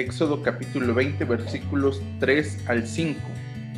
Éxodo 0.00 0.42
capítulo 0.42 0.94
20 0.94 1.26
versículos 1.26 2.00
3 2.20 2.64
al 2.68 2.86
5. 2.86 3.20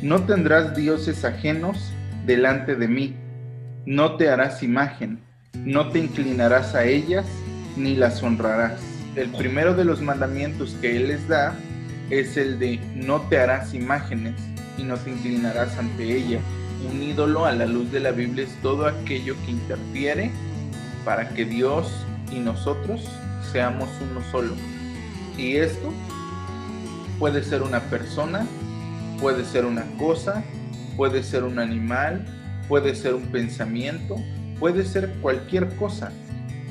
No 0.01 0.23
tendrás 0.23 0.73
dioses 0.73 1.25
ajenos 1.25 1.91
delante 2.25 2.75
de 2.75 2.87
mí, 2.87 3.13
no 3.85 4.15
te 4.15 4.29
harás 4.29 4.63
imagen, 4.63 5.19
no 5.53 5.89
te 5.89 5.99
inclinarás 5.99 6.75
a 6.75 6.85
ellas, 6.85 7.25
ni 7.75 7.95
las 7.95 8.23
honrarás. 8.23 8.79
El 9.17 9.31
primero 9.31 9.75
de 9.75 9.83
los 9.83 10.01
mandamientos 10.01 10.77
que 10.79 10.95
Él 10.95 11.09
les 11.09 11.27
da 11.27 11.55
es 12.09 12.37
el 12.37 12.57
de 12.57 12.79
no 12.95 13.19
te 13.23 13.39
harás 13.39 13.73
imágenes 13.73 14.35
y 14.77 14.83
no 14.83 14.95
te 14.95 15.09
inclinarás 15.11 15.77
ante 15.77 16.03
ella. 16.05 16.39
Un 16.89 17.03
ídolo 17.03 17.45
a 17.45 17.51
la 17.51 17.65
luz 17.65 17.91
de 17.91 17.99
la 17.99 18.11
Biblia 18.11 18.45
es 18.45 18.55
todo 18.61 18.87
aquello 18.87 19.35
que 19.45 19.51
interfiere 19.51 20.31
para 21.03 21.27
que 21.29 21.43
Dios 21.43 21.91
y 22.31 22.39
nosotros 22.39 23.09
seamos 23.51 23.89
uno 24.09 24.21
solo. 24.31 24.53
Y 25.37 25.57
esto 25.57 25.91
puede 27.19 27.43
ser 27.43 27.61
una 27.61 27.79
persona, 27.81 28.45
puede 29.19 29.45
ser 29.45 29.65
una 29.65 29.85
cosa, 29.97 30.43
puede 30.95 31.23
ser 31.23 31.43
un 31.43 31.59
animal, 31.59 32.25
puede 32.67 32.95
ser 32.95 33.13
un 33.13 33.27
pensamiento, 33.27 34.15
puede 34.59 34.85
ser 34.85 35.13
cualquier 35.21 35.75
cosa. 35.75 36.11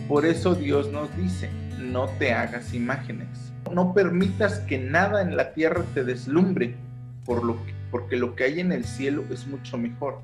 Por 0.09 0.27
eso 0.27 0.55
Dios 0.55 0.91
nos 0.91 1.14
dice, 1.16 1.50
no 1.78 2.06
te 2.19 2.33
hagas 2.33 2.74
imágenes. 2.74 3.28
No 3.73 3.95
permitas 3.95 4.60
que 4.60 4.78
nada 4.78 5.23
en 5.23 5.36
la 5.36 5.55
tierra 5.55 5.83
te 5.95 6.05
deslumbre, 6.05 6.74
por 7.24 7.45
lo 7.45 7.64
que, 7.64 7.74
porque 7.91 8.16
lo 8.16 8.34
que 8.34 8.45
hay 8.45 8.61
en 8.61 8.72
el 8.72 8.84
cielo 8.84 9.24
es 9.30 9.47
mucho 9.47 9.78
mejor. 9.78 10.20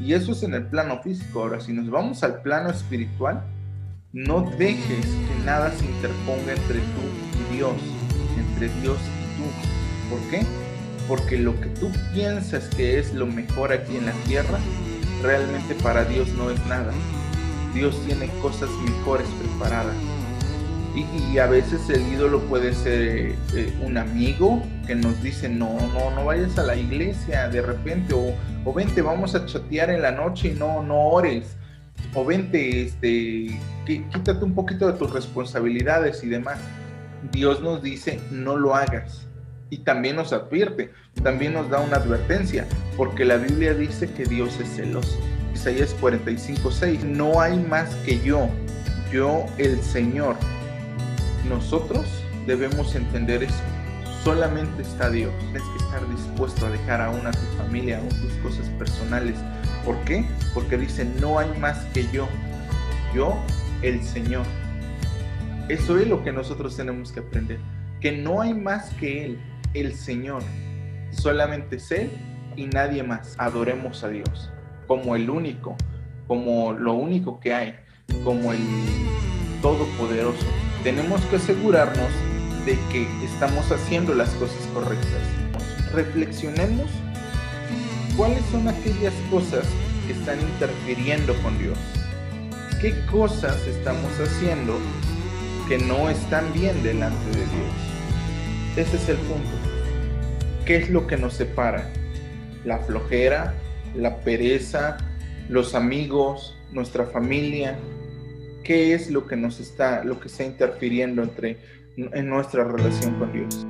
Y 0.00 0.14
eso 0.14 0.32
es 0.32 0.42
en 0.42 0.54
el 0.54 0.66
plano 0.66 1.00
físico. 1.02 1.42
Ahora, 1.42 1.60
si 1.60 1.72
nos 1.72 1.90
vamos 1.90 2.22
al 2.24 2.42
plano 2.42 2.70
espiritual, 2.70 3.42
no 4.12 4.50
dejes 4.58 5.06
que 5.06 5.44
nada 5.44 5.70
se 5.72 5.84
interponga 5.84 6.52
entre 6.52 6.78
tú 6.78 7.52
y 7.52 7.56
Dios, 7.56 7.76
entre 8.36 8.68
Dios 8.80 8.98
y. 9.16 9.19
¿Por 10.10 10.20
qué? 10.28 10.44
Porque 11.08 11.38
lo 11.38 11.58
que 11.60 11.68
tú 11.68 11.90
piensas 12.12 12.68
que 12.74 12.98
es 12.98 13.14
lo 13.14 13.26
mejor 13.26 13.72
aquí 13.72 13.96
en 13.96 14.06
la 14.06 14.12
tierra, 14.26 14.58
realmente 15.22 15.74
para 15.76 16.04
Dios 16.04 16.28
no 16.34 16.50
es 16.50 16.64
nada. 16.66 16.92
Dios 17.72 17.96
tiene 18.06 18.28
cosas 18.42 18.68
mejores 18.84 19.28
preparadas. 19.40 19.96
Y, 20.94 21.38
a 21.38 21.46
veces 21.46 21.88
el 21.88 22.02
ídolo 22.12 22.40
puede 22.40 22.74
ser 22.74 23.36
eh, 23.54 23.72
un 23.80 23.96
amigo 23.96 24.60
que 24.88 24.96
nos 24.96 25.22
dice, 25.22 25.48
no, 25.48 25.78
no, 25.94 26.10
no 26.10 26.24
vayas 26.24 26.58
a 26.58 26.64
la 26.64 26.74
iglesia 26.74 27.48
de 27.48 27.62
repente, 27.62 28.12
o, 28.12 28.34
o 28.64 28.74
vente, 28.74 29.00
vamos 29.00 29.36
a 29.36 29.46
chatear 29.46 29.90
en 29.90 30.02
la 30.02 30.10
noche 30.10 30.48
y 30.48 30.58
no, 30.58 30.82
no 30.82 30.98
ores, 30.98 31.56
o 32.12 32.24
vente, 32.24 32.82
este, 32.82 33.56
quítate 33.86 34.44
un 34.44 34.54
poquito 34.54 34.90
de 34.90 34.98
tus 34.98 35.12
responsabilidades 35.12 36.24
y 36.24 36.28
demás. 36.28 36.58
Dios 37.30 37.62
nos 37.62 37.82
dice, 37.82 38.20
no 38.32 38.56
lo 38.56 38.74
hagas. 38.74 39.29
Y 39.70 39.78
también 39.78 40.16
nos 40.16 40.32
advierte, 40.32 40.90
también 41.22 41.54
nos 41.54 41.70
da 41.70 41.80
una 41.80 41.96
advertencia, 41.96 42.66
porque 42.96 43.24
la 43.24 43.36
Biblia 43.36 43.72
dice 43.72 44.12
que 44.12 44.24
Dios 44.24 44.58
es 44.60 44.68
celoso. 44.76 45.18
Isaías 45.54 45.94
45, 46.00 46.70
6, 46.70 47.04
no 47.04 47.40
hay 47.40 47.58
más 47.58 47.94
que 48.04 48.20
yo, 48.20 48.48
yo 49.12 49.46
el 49.58 49.80
Señor 49.80 50.36
nosotros 51.50 52.06
debemos 52.46 52.94
entender 52.94 53.42
eso. 53.42 53.62
Solamente 54.22 54.82
está 54.82 55.10
Dios. 55.10 55.32
Tienes 55.40 55.62
que 55.62 55.84
estar 55.84 56.08
dispuesto 56.08 56.66
a 56.66 56.70
dejar 56.70 57.00
aún 57.00 57.26
a 57.26 57.32
tu 57.32 57.46
familia, 57.58 57.98
aún 57.98 58.08
tus 58.08 58.32
cosas 58.42 58.68
personales. 58.78 59.36
¿Por 59.84 59.96
qué? 60.04 60.24
Porque 60.54 60.76
dice, 60.76 61.04
no 61.20 61.38
hay 61.38 61.48
más 61.58 61.78
que 61.86 62.06
yo. 62.12 62.28
Yo, 63.14 63.42
el 63.82 64.02
Señor. 64.02 64.44
Eso 65.68 65.98
es 65.98 66.06
lo 66.06 66.22
que 66.22 66.32
nosotros 66.32 66.76
tenemos 66.76 67.12
que 67.12 67.20
aprender. 67.20 67.58
Que 68.00 68.12
no 68.12 68.40
hay 68.40 68.54
más 68.54 68.90
que 68.94 69.24
Él, 69.24 69.38
el 69.74 69.94
Señor. 69.94 70.42
Solamente 71.10 71.76
es 71.76 71.90
Él 71.90 72.10
y 72.56 72.66
nadie 72.66 73.02
más. 73.02 73.34
Adoremos 73.38 74.04
a 74.04 74.08
Dios 74.08 74.50
como 74.86 75.14
el 75.14 75.30
único, 75.30 75.76
como 76.26 76.72
lo 76.72 76.94
único 76.94 77.38
que 77.40 77.54
hay, 77.54 77.74
como 78.24 78.52
el 78.52 78.60
Todopoderoso 79.62 80.46
tenemos 80.82 81.20
que 81.26 81.36
asegurarnos 81.36 82.08
de 82.64 82.78
que 82.90 83.06
estamos 83.24 83.70
haciendo 83.70 84.14
las 84.14 84.30
cosas 84.30 84.66
correctas. 84.72 85.22
Reflexionemos 85.92 86.90
cuáles 88.16 88.42
son 88.46 88.68
aquellas 88.68 89.12
cosas 89.30 89.66
que 90.06 90.14
están 90.14 90.40
interfiriendo 90.40 91.34
con 91.42 91.58
Dios. 91.58 91.78
¿Qué 92.80 92.94
cosas 93.10 93.60
estamos 93.66 94.10
haciendo 94.20 94.78
que 95.68 95.78
no 95.78 96.08
están 96.08 96.50
bien 96.54 96.82
delante 96.82 97.26
de 97.30 97.44
Dios? 97.44 98.86
Ese 98.88 98.96
es 98.96 99.08
el 99.10 99.16
punto. 99.18 99.59
¿Qué 100.70 100.76
es 100.76 100.88
lo 100.88 101.08
que 101.08 101.16
nos 101.16 101.34
separa? 101.34 101.90
La 102.64 102.78
flojera, 102.78 103.54
la 103.96 104.20
pereza, 104.20 104.98
los 105.48 105.74
amigos, 105.74 106.56
nuestra 106.70 107.06
familia, 107.06 107.76
qué 108.62 108.94
es 108.94 109.10
lo 109.10 109.26
que 109.26 109.34
nos 109.34 109.58
está, 109.58 110.04
lo 110.04 110.20
que 110.20 110.28
está 110.28 110.44
interfiriendo 110.44 111.24
entre, 111.24 111.58
en 111.96 112.28
nuestra 112.28 112.62
relación 112.62 113.18
con 113.18 113.32
Dios. 113.32 113.66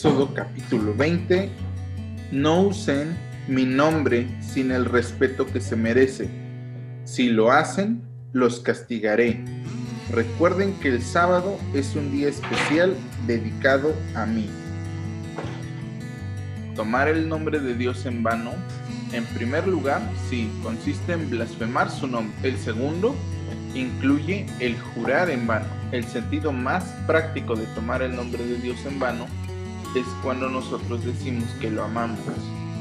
Éxodo 0.00 0.32
capítulo 0.32 0.94
20. 0.94 1.50
No 2.32 2.62
usen 2.62 3.14
mi 3.48 3.66
nombre 3.66 4.26
sin 4.40 4.70
el 4.70 4.86
respeto 4.86 5.44
que 5.44 5.60
se 5.60 5.76
merece. 5.76 6.30
Si 7.04 7.28
lo 7.28 7.52
hacen, 7.52 8.00
los 8.32 8.60
castigaré. 8.60 9.44
Recuerden 10.10 10.72
que 10.80 10.88
el 10.88 11.02
sábado 11.02 11.58
es 11.74 11.94
un 11.96 12.10
día 12.12 12.28
especial 12.30 12.96
dedicado 13.26 13.92
a 14.14 14.24
mí. 14.24 14.48
Tomar 16.74 17.08
el 17.08 17.28
nombre 17.28 17.60
de 17.60 17.74
Dios 17.74 18.06
en 18.06 18.22
vano, 18.22 18.52
en 19.12 19.26
primer 19.26 19.68
lugar, 19.68 20.00
sí, 20.30 20.50
consiste 20.62 21.12
en 21.12 21.28
blasfemar 21.28 21.90
su 21.90 22.06
nombre. 22.06 22.34
El 22.42 22.56
segundo, 22.56 23.14
incluye 23.74 24.46
el 24.60 24.80
jurar 24.80 25.28
en 25.28 25.46
vano. 25.46 25.66
El 25.92 26.04
sentido 26.04 26.52
más 26.52 26.84
práctico 27.06 27.54
de 27.54 27.66
tomar 27.74 28.00
el 28.00 28.16
nombre 28.16 28.42
de 28.46 28.56
Dios 28.56 28.78
en 28.86 28.98
vano 28.98 29.26
es 29.94 30.06
cuando 30.22 30.48
nosotros 30.48 31.04
decimos 31.04 31.48
que 31.60 31.70
lo 31.70 31.84
amamos 31.84 32.20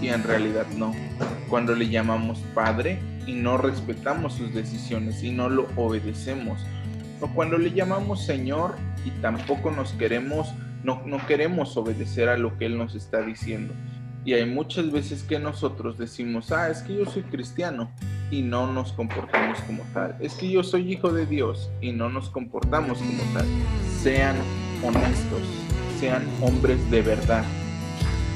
y 0.02 0.10
en 0.10 0.24
realidad 0.24 0.68
no. 0.78 0.94
Cuando 1.50 1.76
le 1.76 1.90
llamamos 1.90 2.40
Padre 2.54 3.00
y 3.26 3.34
no 3.34 3.58
respetamos 3.58 4.34
sus 4.34 4.54
decisiones 4.54 5.24
y 5.24 5.32
no 5.32 5.50
lo 5.50 5.68
obedecemos. 5.76 6.60
O 7.22 7.28
cuando 7.28 7.58
le 7.58 7.72
llamamos 7.72 8.26
Señor 8.26 8.76
y 9.06 9.12
tampoco 9.22 9.72
nos 9.72 9.92
queremos, 9.94 10.54
no, 10.84 11.04
queremos 11.28 11.76
obedecer 11.76 12.30
a 12.30 12.38
lo 12.38 12.58
que 12.58 12.66
Él 12.66 12.78
nos 12.78 12.96
está 12.96 13.22
diciendo. 13.22 13.74
Y 14.24 14.34
hay 14.34 14.46
muchas 14.46 14.92
veces 14.92 15.24
que 15.24 15.40
nosotros 15.40 15.98
decimos, 15.98 16.52
ah, 16.52 16.70
es 16.70 16.82
que 16.82 16.96
yo 16.96 17.06
soy 17.06 17.24
cristiano 17.24 17.92
y 18.32 18.42
no 18.42 18.72
nos 18.72 18.94
comportamos 18.94 19.60
como 19.62 19.84
tal. 19.94 20.16
Es 20.20 20.36
que 20.36 20.50
yo 20.50 20.64
soy 20.64 20.92
hijo 20.92 21.12
de 21.12 21.26
Dios 21.26 21.72
y 21.82 21.92
no 21.92 22.10
nos 22.10 22.30
comportamos 22.30 23.00
como 23.00 23.24
tal. 23.34 23.46
Sean 24.02 24.36
honestos, 24.84 25.42
sean 26.00 26.26
hombres 26.42 26.90
de 26.90 27.02
verdad, 27.02 27.44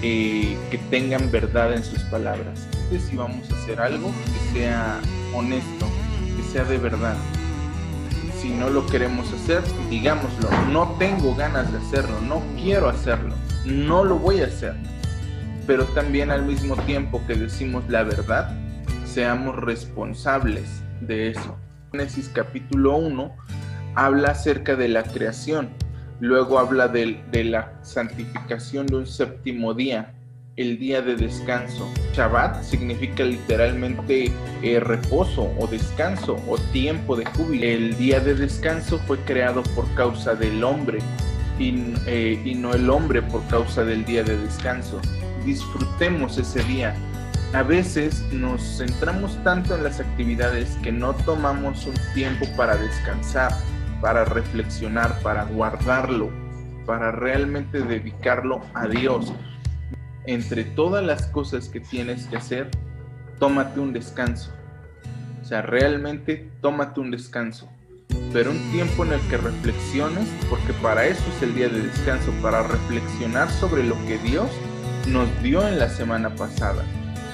eh, 0.01 0.57
que 0.69 0.77
tengan 0.89 1.31
verdad 1.31 1.73
en 1.73 1.83
sus 1.83 1.99
palabras. 2.03 2.67
Si 3.09 3.15
vamos 3.15 3.49
a 3.51 3.55
hacer 3.55 3.79
algo, 3.79 4.11
que 4.25 4.59
sea 4.59 4.99
honesto, 5.33 5.87
que 6.35 6.43
sea 6.51 6.63
de 6.65 6.77
verdad. 6.77 7.15
Si 8.39 8.49
no 8.49 8.69
lo 8.69 8.85
queremos 8.85 9.31
hacer, 9.33 9.63
digámoslo. 9.89 10.49
No 10.71 10.95
tengo 10.99 11.33
ganas 11.35 11.71
de 11.71 11.77
hacerlo, 11.77 12.19
no 12.21 12.43
quiero 12.61 12.89
hacerlo, 12.89 13.33
no 13.65 14.03
lo 14.03 14.17
voy 14.17 14.41
a 14.41 14.47
hacer. 14.47 14.75
Pero 15.65 15.85
también 15.85 16.29
al 16.29 16.43
mismo 16.43 16.75
tiempo 16.75 17.21
que 17.25 17.35
decimos 17.35 17.83
la 17.87 18.03
verdad, 18.03 18.55
seamos 19.05 19.55
responsables 19.55 20.83
de 21.01 21.29
eso. 21.29 21.57
Génesis 21.91 22.29
capítulo 22.33 22.97
1 22.97 23.35
habla 23.95 24.31
acerca 24.31 24.75
de 24.75 24.89
la 24.89 25.03
creación 25.03 25.69
Luego 26.19 26.59
habla 26.59 26.87
de, 26.87 27.21
la 27.43 27.73
santificación 27.81 28.87
de 28.87 28.95
un 28.97 29.07
séptimo 29.07 29.73
día, 29.73 30.13
el 30.55 30.77
día 30.77 31.01
de 31.01 31.15
descanso. 31.15 31.91
Shabbat 32.13 32.63
significa 32.63 33.23
literalmente 33.23 34.31
eh, 34.61 34.79
reposo 34.79 35.51
o 35.59 35.67
descanso 35.67 36.37
o 36.47 36.57
tiempo 36.71 37.15
de 37.15 37.25
júbilo. 37.25 37.65
El 37.65 37.97
día 37.97 38.19
de 38.19 38.35
descanso 38.35 38.99
fue 38.99 39.17
creado 39.19 39.63
por 39.75 39.91
causa 39.95 40.35
del 40.35 40.63
hombre 40.63 40.99
eh, 41.59 42.41
y 42.43 42.55
no 42.55 42.73
el 42.73 42.89
hombre 42.89 43.21
por 43.21 43.45
causa 43.47 43.83
del 43.83 44.05
día 44.05 44.23
de 44.23 44.37
descanso. 44.37 45.01
Disfrutemos 45.45 46.37
ese 46.37 46.63
día. 46.63 46.95
A 47.53 47.63
veces 47.63 48.23
nos 48.31 48.61
centramos 48.77 49.37
tanto 49.43 49.75
en 49.75 49.83
las 49.83 49.99
actividades 49.99 50.75
que 50.81 50.91
no 50.91 51.13
tomamos 51.13 51.85
un 51.85 51.93
tiempo 52.15 52.45
para 52.55 52.75
descansar 52.75 53.51
para 54.03 54.25
reflexionar, 54.25 55.17
para 55.21 55.45
guardarlo, 55.45 56.29
para 56.85 57.13
realmente 57.13 57.79
dedicarlo 57.79 58.59
a 58.73 58.85
Dios. 58.85 59.31
Entre 60.25 60.65
todas 60.65 61.01
las 61.01 61.27
cosas 61.27 61.69
que 61.69 61.79
tienes 61.79 62.27
que 62.27 62.35
hacer, 62.35 62.69
tómate 63.39 63.79
un 63.79 63.93
descanso. 63.93 64.51
O 65.41 65.45
sea, 65.45 65.61
realmente 65.61 66.51
tómate 66.59 66.99
un 66.99 67.11
descanso. 67.11 67.69
Pero 68.33 68.51
un 68.51 68.59
tiempo 68.73 69.05
en 69.05 69.13
el 69.13 69.21
que 69.29 69.37
reflexiones, 69.37 70.27
porque 70.49 70.73
para 70.81 71.05
eso 71.05 71.23
es 71.37 71.41
el 71.41 71.55
día 71.55 71.69
de 71.69 71.83
descanso, 71.83 72.33
para 72.41 72.61
reflexionar 72.61 73.49
sobre 73.51 73.85
lo 73.85 73.95
que 74.05 74.17
Dios 74.17 74.49
nos 75.07 75.29
dio 75.41 75.65
en 75.65 75.79
la 75.79 75.87
semana 75.87 76.35
pasada. 76.35 76.83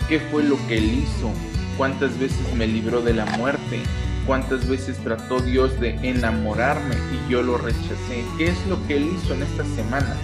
¿Qué 0.07 0.19
fue 0.19 0.43
lo 0.43 0.55
que 0.67 0.77
Él 0.77 0.99
hizo? 0.99 1.31
¿Cuántas 1.79 2.19
veces 2.19 2.53
me 2.53 2.67
libró 2.67 3.01
de 3.01 3.15
la 3.15 3.25
muerte? 3.37 3.81
¿Cuántas 4.29 4.69
veces 4.69 4.99
trató 4.99 5.39
Dios 5.39 5.79
de 5.79 5.89
enamorarme 6.07 6.93
y 7.11 7.31
yo 7.31 7.41
lo 7.41 7.57
rechacé? 7.57 8.23
¿Qué 8.37 8.49
es 8.49 8.67
lo 8.67 8.77
que 8.85 8.97
Él 8.97 9.09
hizo 9.15 9.33
en 9.33 9.41
esta 9.41 9.65
semana? 9.65 10.15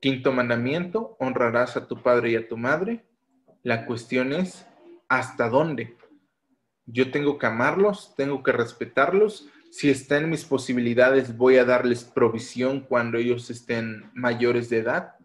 Quinto 0.00 0.32
mandamiento, 0.32 1.18
honrarás 1.20 1.76
a 1.76 1.86
tu 1.86 2.02
padre 2.02 2.30
y 2.30 2.36
a 2.36 2.48
tu 2.48 2.56
madre. 2.56 3.04
La 3.62 3.84
cuestión 3.84 4.32
es, 4.32 4.66
¿hasta 5.10 5.50
dónde? 5.50 5.94
Yo 6.86 7.10
tengo 7.10 7.38
que 7.38 7.46
amarlos, 7.46 8.14
tengo 8.16 8.42
que 8.42 8.52
respetarlos. 8.52 9.48
Si 9.70 9.90
está 9.90 10.18
en 10.18 10.30
mis 10.30 10.44
posibilidades, 10.44 11.36
voy 11.36 11.56
a 11.56 11.64
darles 11.64 12.04
provisión 12.04 12.80
cuando 12.80 13.18
ellos 13.18 13.50
estén 13.50 14.10
mayores 14.14 14.70
de 14.70 14.78
edad. 14.78 15.16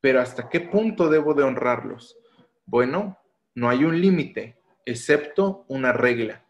Pero 0.00 0.20
¿hasta 0.20 0.48
qué 0.48 0.60
punto 0.60 1.10
debo 1.10 1.34
de 1.34 1.44
honrarlos? 1.44 2.16
Bueno, 2.64 3.18
no 3.54 3.68
hay 3.68 3.84
un 3.84 4.00
límite, 4.00 4.56
excepto 4.86 5.64
una 5.68 5.92
regla. 5.92 6.44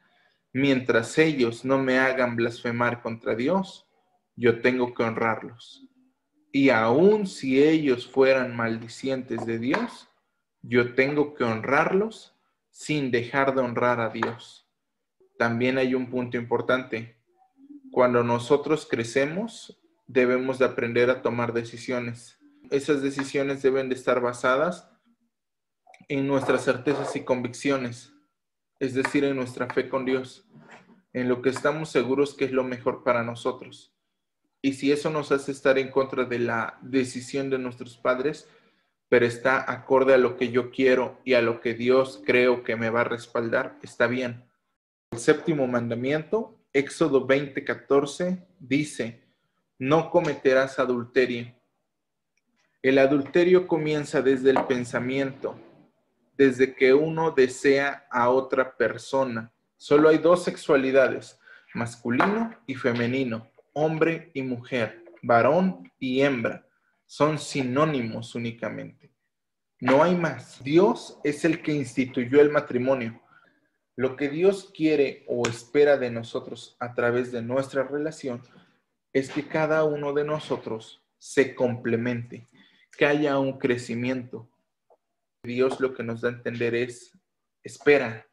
Mientras 0.52 1.18
ellos 1.18 1.64
no 1.64 1.78
me 1.78 1.98
hagan 1.98 2.36
blasfemar 2.36 3.02
contra 3.02 3.34
Dios, 3.34 3.86
yo 4.36 4.60
tengo 4.60 4.94
que 4.94 5.02
honrarlos. 5.02 5.86
Y 6.52 6.70
aun 6.70 7.26
si 7.26 7.62
ellos 7.62 8.06
fueran 8.06 8.54
maldicientes 8.54 9.44
de 9.46 9.58
Dios, 9.58 10.08
yo 10.60 10.94
tengo 10.94 11.34
que 11.34 11.44
honrarlos 11.44 12.31
sin 12.72 13.10
dejar 13.10 13.54
de 13.54 13.60
honrar 13.60 14.00
a 14.00 14.08
Dios. 14.08 14.66
También 15.38 15.78
hay 15.78 15.94
un 15.94 16.10
punto 16.10 16.36
importante. 16.36 17.16
Cuando 17.92 18.24
nosotros 18.24 18.88
crecemos, 18.90 19.80
debemos 20.06 20.58
de 20.58 20.64
aprender 20.64 21.10
a 21.10 21.22
tomar 21.22 21.52
decisiones. 21.52 22.40
Esas 22.70 23.02
decisiones 23.02 23.62
deben 23.62 23.88
de 23.88 23.94
estar 23.94 24.20
basadas 24.20 24.90
en 26.08 26.26
nuestras 26.26 26.64
certezas 26.64 27.14
y 27.14 27.24
convicciones, 27.24 28.12
es 28.80 28.94
decir, 28.94 29.24
en 29.24 29.36
nuestra 29.36 29.68
fe 29.68 29.88
con 29.88 30.04
Dios, 30.04 30.48
en 31.12 31.28
lo 31.28 31.42
que 31.42 31.50
estamos 31.50 31.90
seguros 31.90 32.34
que 32.34 32.46
es 32.46 32.52
lo 32.52 32.64
mejor 32.64 33.04
para 33.04 33.22
nosotros. 33.22 33.94
Y 34.62 34.72
si 34.74 34.92
eso 34.92 35.10
nos 35.10 35.30
hace 35.30 35.52
estar 35.52 35.78
en 35.78 35.90
contra 35.90 36.24
de 36.24 36.38
la 36.38 36.78
decisión 36.80 37.50
de 37.50 37.58
nuestros 37.58 37.98
padres, 37.98 38.48
pero 39.12 39.26
está 39.26 39.70
acorde 39.70 40.14
a 40.14 40.16
lo 40.16 40.38
que 40.38 40.48
yo 40.48 40.70
quiero 40.70 41.20
y 41.22 41.34
a 41.34 41.42
lo 41.42 41.60
que 41.60 41.74
Dios 41.74 42.22
creo 42.24 42.62
que 42.62 42.76
me 42.76 42.88
va 42.88 43.02
a 43.02 43.04
respaldar, 43.04 43.78
está 43.82 44.06
bien. 44.06 44.42
El 45.10 45.18
séptimo 45.18 45.66
mandamiento, 45.66 46.58
Éxodo 46.72 47.26
20:14, 47.26 48.42
dice, 48.58 49.20
no 49.78 50.08
cometerás 50.08 50.78
adulterio. 50.78 51.54
El 52.80 52.96
adulterio 52.96 53.66
comienza 53.66 54.22
desde 54.22 54.48
el 54.48 54.64
pensamiento, 54.64 55.56
desde 56.38 56.74
que 56.74 56.94
uno 56.94 57.32
desea 57.32 58.06
a 58.10 58.30
otra 58.30 58.78
persona. 58.78 59.52
Solo 59.76 60.08
hay 60.08 60.16
dos 60.16 60.42
sexualidades, 60.42 61.38
masculino 61.74 62.56
y 62.66 62.76
femenino 62.76 63.46
hombre 63.74 64.30
y 64.32 64.40
mujer, 64.40 65.04
varón 65.22 65.92
y 65.98 66.22
hembra, 66.22 66.66
son 67.12 67.38
sinónimos 67.38 68.34
únicamente. 68.34 69.12
No 69.78 70.02
hay 70.02 70.14
más. 70.14 70.64
Dios 70.64 71.20
es 71.24 71.44
el 71.44 71.60
que 71.60 71.72
instituyó 71.72 72.40
el 72.40 72.50
matrimonio. 72.50 73.20
Lo 73.96 74.16
que 74.16 74.30
Dios 74.30 74.72
quiere 74.74 75.26
o 75.28 75.46
espera 75.46 75.98
de 75.98 76.10
nosotros 76.10 76.74
a 76.80 76.94
través 76.94 77.30
de 77.30 77.42
nuestra 77.42 77.82
relación 77.82 78.40
es 79.12 79.30
que 79.30 79.46
cada 79.46 79.84
uno 79.84 80.14
de 80.14 80.24
nosotros 80.24 81.04
se 81.18 81.54
complemente, 81.54 82.48
que 82.96 83.04
haya 83.04 83.38
un 83.38 83.58
crecimiento. 83.58 84.48
Dios 85.44 85.80
lo 85.80 85.92
que 85.92 86.04
nos 86.04 86.22
da 86.22 86.30
a 86.30 86.32
entender 86.32 86.74
es, 86.74 87.12
espera. 87.62 88.26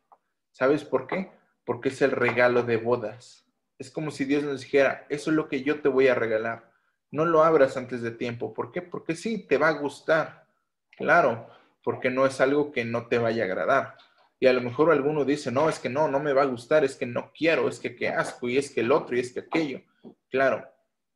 ¿Sabes 0.54 0.86
por 0.86 1.06
qué? 1.06 1.32
Porque 1.66 1.90
es 1.90 2.02
el 2.02 2.12
regalo 2.12 2.64
de 2.64 2.78
bodas 2.78 3.46
es 3.80 3.90
como 3.90 4.12
si 4.12 4.26
Dios 4.26 4.44
nos 4.44 4.62
dijera, 4.62 5.08
eso 5.10 5.32
es 5.32 5.38
lo 5.38 5.48
que 5.48 5.64
yo 5.64 5.82
te 5.82 5.88
voy 5.88 6.10
a 6.10 6.16
regalar. 6.16 6.69
No 7.12 7.26
lo 7.26 7.44
abras 7.44 7.78
antes 7.78 8.02
de 8.02 8.12
tiempo. 8.12 8.54
¿Por 8.54 8.72
qué? 8.72 8.82
Porque 8.82 9.16
sí, 9.16 9.46
te 9.48 9.58
va 9.58 9.70
a 9.70 9.80
gustar. 9.80 10.46
Claro, 10.98 11.48
porque 11.84 12.10
no 12.10 12.26
es 12.26 12.42
algo 12.42 12.72
que 12.72 12.86
no 12.86 13.08
te 13.08 13.18
vaya 13.18 13.44
a 13.44 13.46
agradar. 13.46 13.96
Y 14.40 14.48
a 14.48 14.54
lo 14.54 14.62
mejor 14.62 14.92
alguno 14.92 15.26
dice, 15.26 15.52
no, 15.52 15.70
es 15.70 15.80
que 15.80 15.90
no, 15.90 16.08
no 16.08 16.20
me 16.20 16.34
va 16.34 16.44
a 16.44 16.46
gustar, 16.46 16.84
es 16.86 16.96
que 16.96 17.06
no 17.06 17.32
quiero, 17.36 17.68
es 17.68 17.80
que 17.80 17.96
qué 17.96 18.10
asco, 18.10 18.48
y 18.48 18.58
es 18.58 18.72
que 18.72 18.82
el 18.82 18.92
otro, 18.92 19.16
y 19.16 19.20
es 19.20 19.34
que 19.34 19.42
aquello. 19.42 19.82
Claro, 20.30 20.66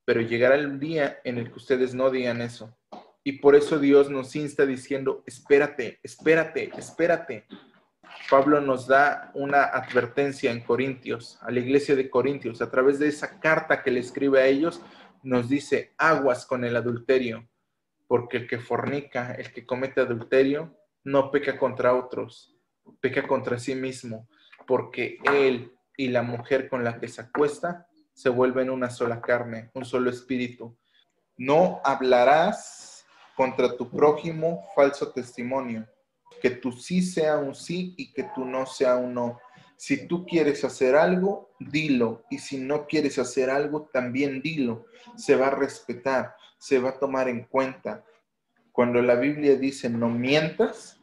pero 0.05 0.21
llegará 0.21 0.55
el 0.55 0.79
día 0.79 1.19
en 1.23 1.37
el 1.37 1.49
que 1.49 1.57
ustedes 1.57 1.93
no 1.93 2.09
digan 2.09 2.41
eso. 2.41 2.75
Y 3.23 3.33
por 3.33 3.55
eso 3.55 3.79
Dios 3.79 4.09
nos 4.09 4.35
insta 4.35 4.65
diciendo, 4.65 5.23
espérate, 5.25 5.99
espérate, 6.03 6.71
espérate. 6.77 7.45
Pablo 8.29 8.59
nos 8.59 8.87
da 8.87 9.31
una 9.33 9.63
advertencia 9.63 10.51
en 10.51 10.61
Corintios, 10.61 11.39
a 11.41 11.51
la 11.51 11.59
iglesia 11.59 11.95
de 11.95 12.09
Corintios, 12.09 12.61
a 12.61 12.69
través 12.69 12.99
de 12.99 13.07
esa 13.07 13.39
carta 13.39 13.81
que 13.81 13.91
le 13.91 14.01
escribe 14.01 14.41
a 14.41 14.45
ellos, 14.45 14.81
nos 15.23 15.49
dice, 15.49 15.93
aguas 15.97 16.45
con 16.45 16.63
el 16.63 16.75
adulterio, 16.75 17.47
porque 18.07 18.37
el 18.37 18.47
que 18.47 18.59
fornica, 18.59 19.33
el 19.33 19.51
que 19.51 19.65
comete 19.65 20.01
adulterio, 20.01 20.77
no 21.03 21.31
peca 21.31 21.57
contra 21.57 21.95
otros, 21.95 22.55
peca 22.99 23.27
contra 23.27 23.57
sí 23.57 23.75
mismo, 23.75 24.27
porque 24.67 25.17
él 25.23 25.73
y 25.97 26.09
la 26.09 26.21
mujer 26.21 26.69
con 26.69 26.83
la 26.83 26.99
que 26.99 27.07
se 27.07 27.21
acuesta 27.21 27.87
se 28.13 28.29
vuelven 28.29 28.69
una 28.69 28.89
sola 28.89 29.21
carne, 29.21 29.71
un 29.73 29.85
solo 29.85 30.09
espíritu. 30.09 30.77
No 31.37 31.81
hablarás 31.83 33.05
contra 33.35 33.75
tu 33.75 33.89
prójimo 33.89 34.67
falso 34.75 35.11
testimonio 35.11 35.87
que 36.43 36.49
tu 36.49 36.73
sí 36.73 37.01
sea 37.01 37.37
un 37.37 37.55
sí 37.55 37.95
y 37.97 38.11
que 38.11 38.23
tu 38.35 38.43
no 38.43 38.65
sea 38.65 38.97
un 38.97 39.13
no. 39.13 39.39
Si 39.85 40.07
tú 40.07 40.25
quieres 40.25 40.63
hacer 40.63 40.95
algo, 40.95 41.49
dilo. 41.59 42.23
Y 42.29 42.37
si 42.37 42.57
no 42.57 42.87
quieres 42.87 43.19
hacer 43.19 43.49
algo, 43.49 43.89
también 43.91 44.41
dilo. 44.41 44.85
Se 45.17 45.35
va 45.35 45.47
a 45.47 45.55
respetar, 45.55 46.37
se 46.57 46.79
va 46.79 46.91
a 46.91 46.99
tomar 46.99 47.27
en 47.27 47.43
cuenta. 47.43 48.01
Cuando 48.71 49.01
la 49.01 49.15
Biblia 49.15 49.57
dice 49.57 49.89
no 49.89 50.07
mientas, 50.07 51.01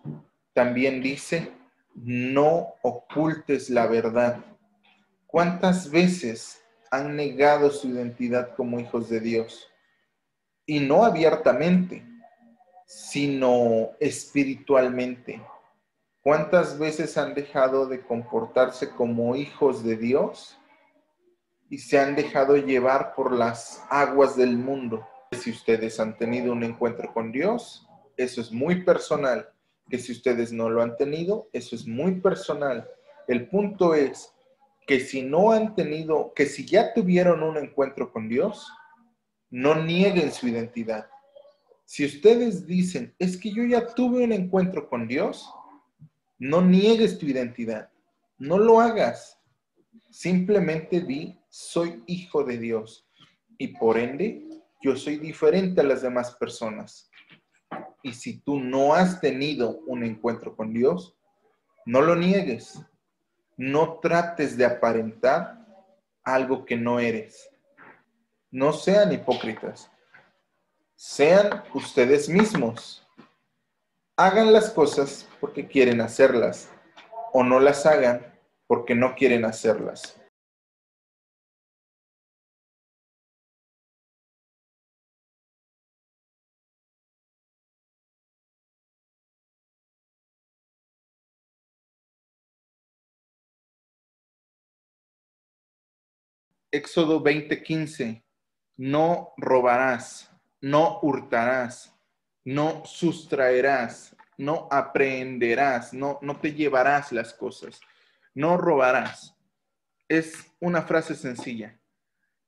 también 0.55 1.03
dice 1.03 1.53
no 1.95 2.77
ocultes 2.81 3.69
la 3.69 3.87
verdad. 3.87 4.43
¿Cuántas 5.27 5.91
veces 5.91 6.63
han 6.91 7.17
negado 7.17 7.69
su 7.69 7.91
identidad 7.91 8.57
como 8.57 8.81
hijos 8.81 9.11
de 9.11 9.21
Dios? 9.21 9.69
Y 10.65 10.81
no 10.81 11.05
abiertamente, 11.05 12.03
sino 12.87 13.91
espiritualmente. 14.01 15.43
¿Cuántas 16.23 16.79
veces 16.79 17.17
han 17.17 17.33
dejado 17.33 17.87
de 17.87 18.03
comportarse 18.03 18.91
como 18.91 19.37
hijos 19.37 19.83
de 19.83 19.97
Dios 19.97 20.59
y 21.71 21.79
se 21.79 21.99
han 21.99 22.15
dejado 22.15 22.57
llevar 22.59 23.15
por 23.15 23.33
las 23.33 23.83
aguas 23.89 24.37
del 24.37 24.59
mundo? 24.59 25.07
Si 25.33 25.51
ustedes 25.51 25.99
han 25.99 26.19
tenido 26.19 26.53
un 26.53 26.63
encuentro 26.63 27.11
con 27.15 27.33
Dios, 27.33 27.89
eso 28.19 28.43
es 28.43 28.53
muy 28.53 28.85
personal. 28.85 29.49
Que 29.89 29.99
si 29.99 30.13
ustedes 30.13 30.53
no 30.53 30.69
lo 30.69 30.83
han 30.83 30.97
tenido, 30.99 31.49
eso 31.55 31.75
es 31.75 31.87
muy 31.87 32.21
personal. 32.21 32.87
El 33.27 33.49
punto 33.49 33.95
es 33.95 34.35
que 34.87 35.01
si 35.01 35.23
no 35.23 35.53
han 35.53 35.75
tenido, 35.75 36.35
que 36.35 36.45
si 36.45 36.67
ya 36.67 36.93
tuvieron 36.93 37.43
un 37.43 37.57
encuentro 37.57 38.13
con 38.13 38.29
Dios, 38.29 38.71
no 39.49 39.75
nieguen 39.75 40.33
su 40.33 40.49
identidad 40.49 41.07
si 41.91 42.05
ustedes 42.05 42.69
dicen, 42.69 43.17
es 43.19 43.37
que 43.37 43.51
yo 43.51 43.65
ya 43.65 43.85
tuve 43.85 44.23
un 44.23 44.31
encuentro 44.31 44.89
con 44.89 45.09
Dios, 45.09 45.53
no 46.41 46.63
niegues 46.63 47.19
tu 47.19 47.27
identidad, 47.27 47.91
no 48.39 48.59
lo 48.59 48.81
hagas. 48.81 49.39
Simplemente 50.11 51.01
di, 51.01 51.39
soy 51.49 52.03
hijo 52.07 52.43
de 52.43 52.59
Dios 52.59 53.07
y 53.59 53.69
por 53.69 53.99
ende 53.99 54.49
yo 54.83 54.97
soy 54.97 55.19
diferente 55.19 55.83
a 55.83 55.85
las 55.85 56.03
demás 56.03 56.35
personas. 56.37 57.11
Y 58.03 58.15
si 58.15 58.41
tú 58.41 58.59
no 58.59 58.95
has 58.95 59.21
tenido 59.21 59.81
un 59.87 60.03
encuentro 60.03 60.57
con 60.57 60.73
Dios, 60.73 61.15
no 61.85 62.01
lo 62.01 62.17
niegues. 62.17 62.81
No 63.59 63.99
trates 64.01 64.57
de 64.57 64.65
aparentar 64.65 65.67
algo 66.25 66.65
que 66.65 66.77
no 66.77 66.99
eres. 66.99 67.51
No 68.51 68.73
sean 68.73 69.13
hipócritas. 69.13 69.91
Sean 70.97 71.63
ustedes 71.75 72.29
mismos. 72.31 73.00
Hagan 74.23 74.53
las 74.53 74.69
cosas 74.69 75.27
porque 75.41 75.67
quieren 75.67 76.03
hacerlas 76.03 76.71
o 77.33 77.43
no 77.43 77.59
las 77.59 77.87
hagan 77.87 78.21
porque 78.67 78.95
no 78.95 79.15
quieren 79.15 79.47
hacerlas. 79.47 80.21
Éxodo 96.71 97.23
20:15, 97.23 98.23
no 98.77 99.33
robarás, 99.39 100.31
no 100.61 100.99
hurtarás, 101.01 101.99
no 102.51 102.83
sustraerás, 102.85 104.17
no 104.37 104.67
aprehenderás, 104.73 105.95
no, 105.95 106.19
no 106.21 106.41
te 106.41 106.53
llevarás 106.53 107.13
las 107.13 107.33
cosas, 107.33 107.81
no 108.35 108.57
robarás. 108.57 109.37
Es 110.09 110.53
una 110.59 110.83
frase 110.83 111.15
sencilla 111.15 111.79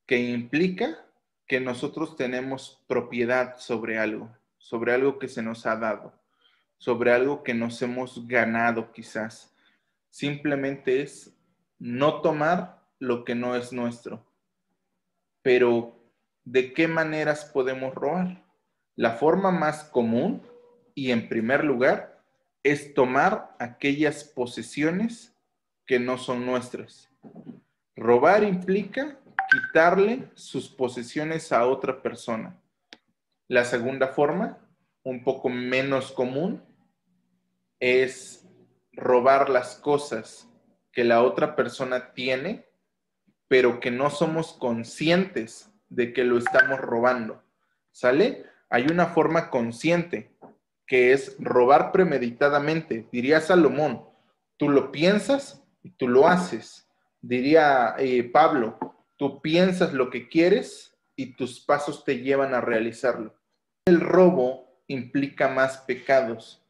que 0.04 0.18
implica 0.18 1.06
que 1.47 1.61
nosotros 1.61 2.16
tenemos 2.16 2.82
propiedad 2.88 3.56
sobre 3.59 4.00
algo, 4.00 4.37
sobre 4.59 4.92
algo 4.92 5.21
que 5.21 5.28
se 5.28 5.40
nos 5.40 5.66
ha 5.66 5.76
dado, 5.76 6.21
sobre 6.78 7.12
algo 7.12 7.44
que 7.44 7.54
nos 7.54 7.80
hemos 7.80 8.26
ganado 8.26 8.92
quizás. 8.92 9.54
Simplemente 10.11 11.02
es 11.02 11.32
no 11.78 12.23
tomar 12.23 12.82
lo 12.99 13.25
que 13.25 13.37
no 13.37 13.54
es 13.54 13.73
nuestro. 13.73 14.26
Pero, 15.42 15.97
¿de 16.44 16.73
qué 16.73 16.88
maneras 16.88 17.44
podemos 17.44 17.94
robar? 17.94 18.41
La 19.02 19.11
forma 19.11 19.50
más 19.50 19.82
común 19.82 20.47
y 20.94 21.11
en 21.11 21.28
primer 21.28 21.64
lugar 21.64 22.23
es 22.62 22.94
tomar 22.94 23.56
aquellas 23.59 24.23
posesiones 24.23 25.37
que 25.87 25.99
no 25.99 26.18
son 26.18 26.47
nuestras. 26.47 27.11
Robar 27.97 28.44
implica 28.44 29.18
quitarle 29.50 30.30
sus 30.37 30.68
posesiones 30.68 31.50
a 31.50 31.66
otra 31.66 32.00
persona. 32.00 32.62
La 33.49 33.64
segunda 33.64 34.06
forma, 34.06 34.61
un 35.02 35.25
poco 35.25 35.49
menos 35.49 36.12
común, 36.12 36.62
es 37.80 38.49
robar 38.92 39.50
las 39.50 39.75
cosas 39.75 40.49
que 40.92 41.02
la 41.02 41.25
otra 41.25 41.56
persona 41.56 42.12
tiene 42.12 42.68
pero 43.49 43.80
que 43.80 43.90
no 43.90 44.11
somos 44.11 44.52
conscientes 44.52 45.68
de 45.88 46.12
que 46.12 46.23
lo 46.23 46.38
estamos 46.38 46.78
robando. 46.78 47.42
¿Sale? 47.90 48.51
Hay 48.73 48.87
una 48.91 49.05
forma 49.05 49.50
consciente 49.50 50.31
que 50.87 51.12
es 51.12 51.37
robar 51.38 51.93
premeditadamente. 51.93 53.07
Diría 53.12 53.43
Salomón, 53.43 54.02
tú 54.57 54.71
lo 54.71 54.91
piensas 54.91 55.62
y 55.83 55.91
tú 55.91 56.09
lo 56.09 56.26
haces. 56.26 56.88
Diría 57.21 57.95
eh, 57.99 58.25
Pablo, 58.25 58.79
tú 59.19 59.43
piensas 59.43 59.93
lo 59.93 60.09
que 60.09 60.26
quieres 60.26 60.97
y 61.17 61.35
tus 61.35 61.61
pasos 61.61 62.02
te 62.02 62.21
llevan 62.21 62.55
a 62.55 62.62
realizarlo. 62.62 63.35
El 63.85 64.00
robo 64.00 64.81
implica 64.87 65.49
más 65.49 65.76
pecados. 65.76 66.64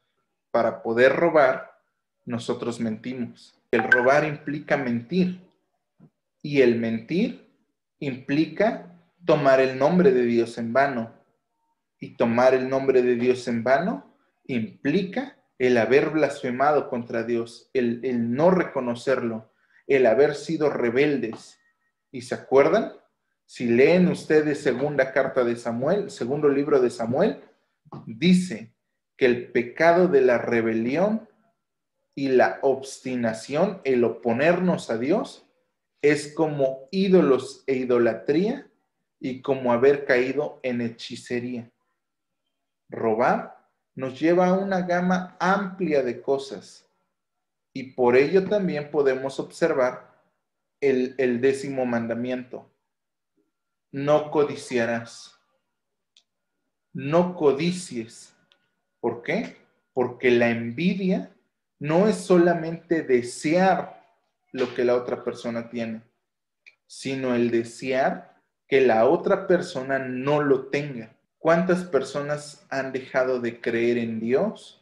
Para 0.51 0.83
poder 0.83 1.15
robar, 1.15 1.79
nosotros 2.25 2.81
mentimos. 2.81 3.55
El 3.71 3.89
robar 3.89 4.25
implica 4.25 4.77
mentir. 4.77 5.41
Y 6.43 6.63
el 6.63 6.81
mentir 6.81 7.49
implica 8.01 8.93
tomar 9.25 9.61
el 9.61 9.79
nombre 9.79 10.11
de 10.11 10.25
Dios 10.25 10.59
en 10.59 10.73
vano. 10.73 11.22
Y 12.03 12.17
tomar 12.17 12.53
el 12.53 12.69
nombre 12.69 13.01
de 13.01 13.15
Dios 13.15 13.47
en 13.47 13.63
vano 13.63 14.13
implica 14.49 15.39
el 15.57 15.79
haber 15.79 16.11
blasfemado 16.11 16.89
contra 16.89 17.23
Dios, 17.23 17.71
el, 17.75 18.05
el 18.05 18.33
no 18.33 18.51
reconocerlo, 18.51 19.53
el 19.87 20.07
haber 20.07 20.35
sido 20.35 20.69
rebeldes. 20.69 21.61
¿Y 22.11 22.23
se 22.23 22.35
acuerdan? 22.35 22.93
Si 23.47 23.67
leen 23.67 24.09
ustedes 24.09 24.59
segunda 24.59 25.13
carta 25.13 25.45
de 25.45 25.55
Samuel, 25.55 26.11
segundo 26.11 26.49
libro 26.49 26.81
de 26.81 26.91
Samuel, 26.91 27.41
dice 28.05 28.75
que 29.17 29.27
el 29.27 29.53
pecado 29.53 30.09
de 30.09 30.23
la 30.23 30.39
rebelión 30.39 31.29
y 32.17 32.31
la 32.31 32.59
obstinación, 32.63 33.81
el 33.85 34.03
oponernos 34.03 34.91
a 34.91 34.99
Dios, 34.99 35.47
es 36.03 36.35
como 36.35 36.89
ídolos 36.91 37.63
e 37.69 37.77
idolatría 37.77 38.69
y 39.21 39.41
como 39.41 39.73
haber 39.73 40.05
caído 40.05 40.59
en 40.65 40.81
hechicería. 40.81 41.71
Robar 42.93 43.59
nos 43.95 44.21
lleva 44.21 44.47
a 44.47 44.53
una 44.53 44.83
gama 44.83 45.37
amplia 45.41 46.03
de 46.03 46.23
cosas 46.23 46.89
y 47.73 47.93
por 47.95 48.17
ello 48.17 48.49
también 48.49 48.91
podemos 48.91 49.41
observar 49.41 50.13
el, 50.81 51.15
el 51.19 51.41
décimo 51.41 51.87
mandamiento. 51.87 52.71
No 53.91 54.31
codiciarás. 54.31 55.39
No 56.93 57.35
codicies. 57.35 58.35
¿Por 59.01 59.23
qué? 59.23 59.57
Porque 59.93 60.31
la 60.31 60.51
envidia 60.51 61.35
no 61.79 62.07
es 62.07 62.17
solamente 62.17 63.03
desear 63.03 64.03
lo 64.53 64.75
que 64.75 64.85
la 64.85 64.95
otra 64.95 65.25
persona 65.25 65.71
tiene, 65.71 66.03
sino 66.87 67.35
el 67.35 67.51
desear 67.51 68.41
que 68.69 68.81
la 68.81 69.07
otra 69.07 69.47
persona 69.47 69.99
no 69.99 70.43
lo 70.43 70.67
tenga. 70.67 71.17
¿Cuántas 71.43 71.83
personas 71.83 72.65
han 72.71 72.93
dejado 72.93 73.41
de 73.41 73.61
creer 73.61 73.99
en 73.99 74.21
Dios 74.21 74.81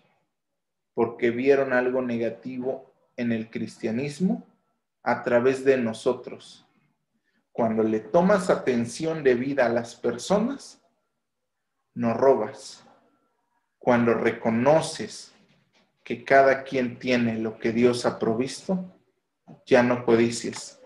porque 0.93 1.31
vieron 1.31 1.73
algo 1.73 2.02
negativo 2.02 2.93
en 3.17 3.33
el 3.33 3.49
cristianismo 3.49 4.47
a 5.02 5.23
través 5.23 5.64
de 5.64 5.79
nosotros? 5.79 6.67
Cuando 7.50 7.83
le 7.83 8.00
tomas 8.00 8.50
atención 8.50 9.25
de 9.25 9.37
vida 9.37 9.64
a 9.64 9.71
las 9.71 9.95
personas, 9.95 10.83
no 11.95 12.12
robas. 12.12 12.85
Cuando 13.79 14.12
reconoces 14.12 15.33
que 16.05 16.25
cada 16.25 16.62
quien 16.62 16.99
tiene 16.99 17.38
lo 17.38 17.59
que 17.59 17.73
Dios 17.73 18.05
ha 18.05 18.19
provisto, 18.19 18.85
ya 19.64 19.83
no 19.83 20.05
codicies. 20.05 20.79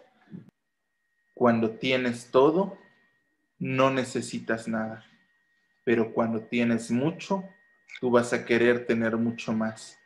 Cuando 1.34 1.70
tienes 1.72 2.30
todo, 2.30 2.78
no 3.58 3.90
necesitas 3.90 4.68
nada. 4.68 5.04
Pero 5.84 6.12
cuando 6.12 6.40
tienes 6.40 6.90
mucho, 6.90 7.44
tú 8.00 8.10
vas 8.10 8.32
a 8.32 8.44
querer 8.44 8.86
tener 8.86 9.16
mucho 9.16 9.52
más. 9.52 9.98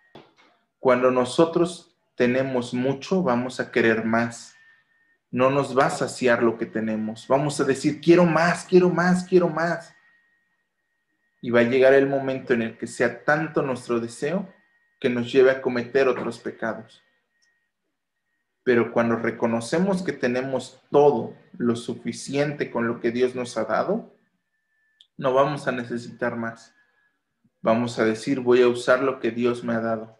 Cuando 0.78 1.10
nosotros 1.10 1.96
tenemos 2.16 2.74
mucho, 2.74 3.22
vamos 3.22 3.60
a 3.60 3.70
querer 3.70 4.04
más. 4.04 4.56
No 5.30 5.50
nos 5.50 5.76
va 5.76 5.86
a 5.86 5.90
saciar 5.90 6.42
lo 6.42 6.58
que 6.58 6.66
tenemos. 6.66 7.26
Vamos 7.28 7.60
a 7.60 7.64
decir, 7.64 8.00
quiero 8.00 8.24
más, 8.24 8.64
quiero 8.64 8.90
más, 8.90 9.24
quiero 9.24 9.48
más. 9.48 9.94
Y 11.40 11.50
va 11.50 11.60
a 11.60 11.64
llegar 11.64 11.94
el 11.94 12.08
momento 12.08 12.54
en 12.54 12.62
el 12.62 12.76
que 12.76 12.86
sea 12.86 13.24
tanto 13.24 13.62
nuestro 13.62 14.00
deseo 14.00 14.52
que 15.00 15.08
nos 15.08 15.30
lleve 15.32 15.50
a 15.50 15.62
cometer 15.62 16.08
otros 16.08 16.38
pecados. 16.38 17.02
Pero 18.64 18.92
cuando 18.92 19.16
reconocemos 19.16 20.02
que 20.02 20.12
tenemos 20.12 20.82
todo 20.90 21.34
lo 21.56 21.76
suficiente 21.76 22.70
con 22.70 22.88
lo 22.88 23.00
que 23.00 23.12
Dios 23.12 23.34
nos 23.34 23.56
ha 23.56 23.64
dado, 23.64 24.12
no 25.18 25.34
vamos 25.34 25.68
a 25.68 25.72
necesitar 25.72 26.36
más. 26.36 26.74
Vamos 27.60 27.98
a 27.98 28.04
decir, 28.04 28.40
voy 28.40 28.62
a 28.62 28.68
usar 28.68 29.02
lo 29.02 29.18
que 29.18 29.32
Dios 29.32 29.64
me 29.64 29.74
ha 29.74 29.80
dado. 29.80 30.17